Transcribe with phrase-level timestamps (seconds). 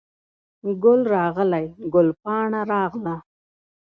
[0.83, 3.15] ګل راغلی، ګل پاڼه راغله